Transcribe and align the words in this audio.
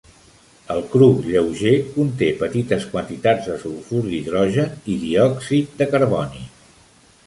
El 0.75 0.79
cru 0.93 1.09
lleuger 1.27 1.73
conté 1.99 2.31
petites 2.41 2.89
quantitats 2.95 3.47
de 3.53 3.61
sulfur 3.67 4.03
d'hidrogen 4.09 4.77
i 4.95 5.01
diòxid 5.07 5.81
de 5.83 5.95
carboni. 5.95 6.47